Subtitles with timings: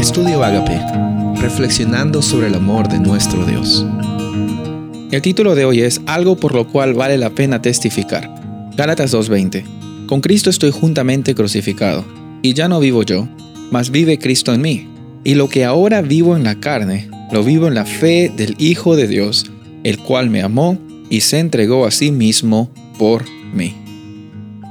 [0.00, 0.80] Estudio Agape,
[1.42, 3.84] reflexionando sobre el amor de nuestro Dios.
[5.10, 8.30] El título de hoy es Algo por lo cual vale la pena testificar.
[8.74, 9.62] Gálatas 2:20.
[10.06, 12.06] Con Cristo estoy juntamente crucificado,
[12.40, 13.28] y ya no vivo yo,
[13.70, 14.88] mas vive Cristo en mí.
[15.22, 18.96] Y lo que ahora vivo en la carne, lo vivo en la fe del Hijo
[18.96, 19.50] de Dios,
[19.84, 20.78] el cual me amó
[21.10, 23.76] y se entregó a sí mismo por mí.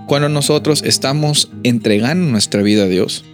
[0.08, 3.26] Cuando nosotros estamos entregando nuestra vida a Dios,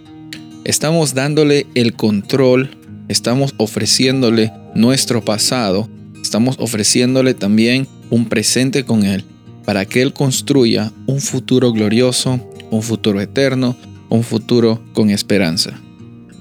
[0.66, 2.76] estamos dándole el control,
[3.06, 5.88] estamos ofreciéndole nuestro pasado,
[6.20, 9.24] estamos ofreciéndole también un presente con Él
[9.64, 12.40] para que Él construya un futuro glorioso,
[12.72, 13.76] un futuro eterno,
[14.08, 15.80] un futuro con esperanza.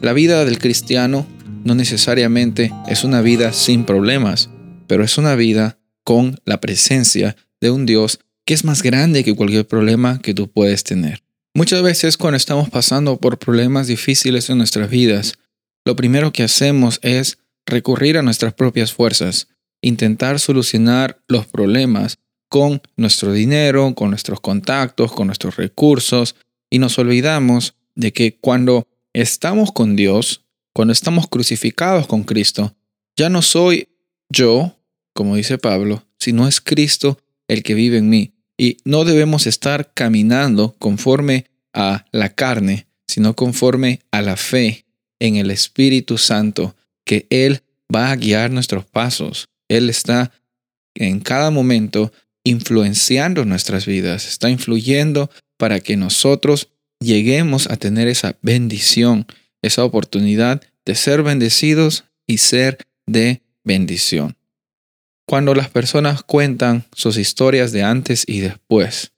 [0.02, 1.28] La vida del cristiano
[1.64, 4.50] no necesariamente es una vida sin problemas,
[4.88, 9.36] pero es una vida con la presencia de un Dios que es más grande que
[9.36, 11.25] cualquier problema que tú puedes tener.
[11.58, 15.40] Muchas veces cuando estamos pasando por problemas difíciles en nuestras vidas,
[15.86, 19.48] lo primero que hacemos es recurrir a nuestras propias fuerzas,
[19.82, 22.18] intentar solucionar los problemas
[22.49, 26.35] con nuestro dinero, con nuestros contactos, con nuestros recursos,
[26.70, 30.43] y nos olvidamos de que cuando estamos con Dios,
[30.74, 32.76] cuando estamos crucificados con Cristo,
[33.15, 33.87] ya no soy
[34.27, 34.76] yo,
[35.13, 38.35] como dice Pablo, sino es Cristo el que vive en mí.
[38.58, 44.86] Y no debemos estar caminando conforme a la carne, sino conforme a la fe
[45.20, 47.62] en el Espíritu Santo, que Él
[47.94, 49.50] va a guiar nuestros pasos.
[49.68, 50.32] Él está
[50.96, 52.12] en cada momento
[52.44, 59.26] influenciando nuestras vidas, está influyendo para que nosotros lleguemos a tener esa bendición,
[59.62, 64.38] esa oportunidad de ser bendecidos y ser de bendición.
[65.28, 69.12] Cuando las personas cuentan sus historias de antes y después,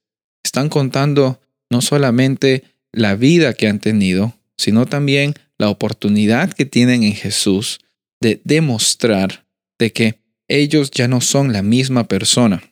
[0.44, 2.64] están contando no solamente
[2.94, 7.80] la vida que han tenido, sino también la oportunidad que tienen en Jesús
[8.22, 9.46] de demostrar
[9.78, 12.64] de que ellos ya no son la misma persona.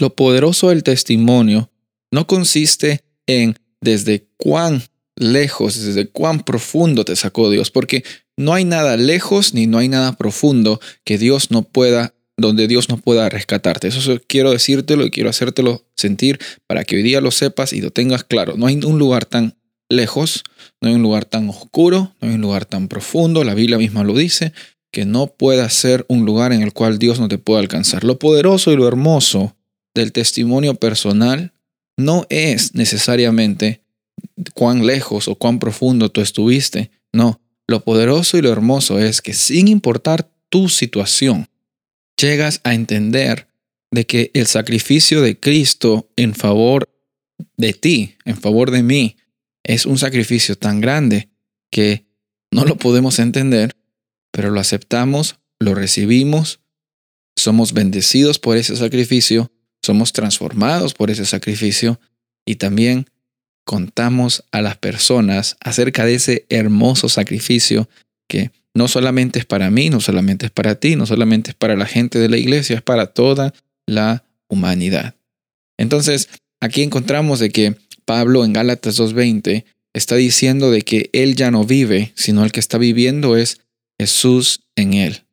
[0.00, 1.70] Lo poderoso del testimonio
[2.10, 4.82] no consiste en desde cuán
[5.16, 8.04] lejos, desde cuán profundo te sacó Dios, porque
[8.36, 12.88] no hay nada lejos ni no hay nada profundo que Dios no pueda donde Dios
[12.88, 13.88] no pueda rescatarte.
[13.88, 17.90] Eso quiero decírtelo y quiero hacértelo sentir para que hoy día lo sepas y lo
[17.90, 18.56] tengas claro.
[18.56, 19.56] No hay un lugar tan
[19.90, 20.44] lejos,
[20.80, 24.04] no hay un lugar tan oscuro, no hay un lugar tan profundo, la Biblia misma
[24.04, 24.52] lo dice,
[24.92, 28.04] que no pueda ser un lugar en el cual Dios no te pueda alcanzar.
[28.04, 29.56] Lo poderoso y lo hermoso
[29.94, 31.52] del testimonio personal
[31.96, 33.82] no es necesariamente
[34.54, 36.92] cuán lejos o cuán profundo tú estuviste.
[37.12, 41.48] No, lo poderoso y lo hermoso es que sin importar tu situación,
[42.20, 43.48] llegas a entender
[43.90, 46.90] de que el sacrificio de Cristo en favor
[47.56, 49.16] de ti, en favor de mí,
[49.64, 51.28] es un sacrificio tan grande
[51.70, 52.06] que
[52.50, 53.76] no lo podemos entender,
[54.32, 56.60] pero lo aceptamos, lo recibimos,
[57.36, 59.52] somos bendecidos por ese sacrificio,
[59.82, 62.00] somos transformados por ese sacrificio
[62.46, 63.06] y también
[63.64, 67.88] contamos a las personas acerca de ese hermoso sacrificio
[68.28, 71.74] que no solamente es para mí, no solamente es para ti, no solamente es para
[71.74, 73.52] la gente de la iglesia, es para toda
[73.86, 75.16] la humanidad.
[75.78, 76.28] Entonces,
[76.60, 77.74] aquí encontramos de que
[78.04, 82.60] Pablo en Gálatas 2.20 está diciendo de que él ya no vive, sino el que
[82.60, 83.60] está viviendo es
[83.98, 85.24] Jesús en él.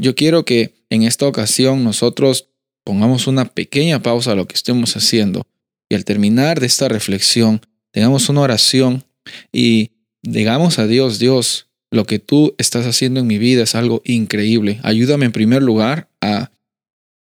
[0.00, 2.48] Yo quiero que en esta ocasión nosotros
[2.82, 5.46] pongamos una pequeña pausa a lo que estemos haciendo
[5.90, 9.04] y al terminar de esta reflexión tengamos una oración
[9.52, 9.90] y
[10.22, 14.80] digamos a Dios, Dios, lo que tú estás haciendo en mi vida es algo increíble.
[14.82, 16.50] Ayúdame en primer lugar a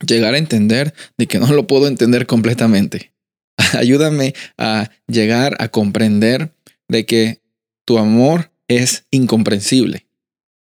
[0.04, 3.12] llegar a entender de que no lo puedo entender completamente.
[3.74, 6.52] Ayúdame a llegar a comprender
[6.88, 7.40] de que
[7.86, 10.06] tu amor es incomprensible.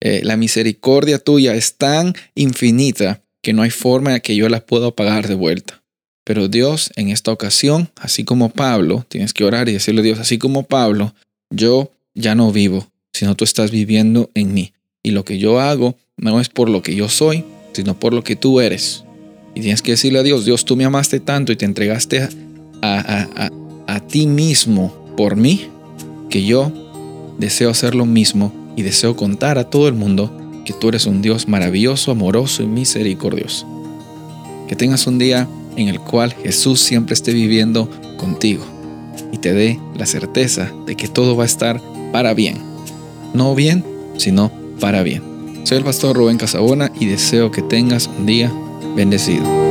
[0.03, 4.91] Eh, la misericordia tuya es tan infinita que no hay forma que yo la pueda
[4.91, 5.83] pagar de vuelta.
[6.25, 10.19] Pero Dios, en esta ocasión, así como Pablo, tienes que orar y decirle a Dios,
[10.19, 11.15] así como Pablo,
[11.51, 14.75] yo ya no vivo, sino tú estás viviendo en mí.
[15.03, 18.23] Y lo que yo hago no es por lo que yo soy, sino por lo
[18.23, 19.05] que tú eres.
[19.55, 22.29] Y tienes que decirle a Dios, Dios, tú me amaste tanto y te entregaste a,
[22.83, 23.51] a,
[23.87, 25.69] a, ti mismo por mí,
[26.29, 26.71] que yo
[27.39, 30.31] deseo hacer lo mismo y deseo contar a todo el mundo
[30.67, 33.67] que tú eres un Dios maravilloso, amoroso y misericordioso.
[34.69, 38.65] Que tengas un día en el cual Jesús siempre esté viviendo contigo
[39.33, 41.81] y te dé la certeza de que todo va a estar
[42.13, 42.76] para bien
[43.37, 43.85] no bien,
[44.17, 44.51] sino
[44.81, 45.23] para bien.
[45.65, 48.53] Soy el pastor Rubén Casabona y deseo que tengas un día
[48.97, 49.66] bendecido.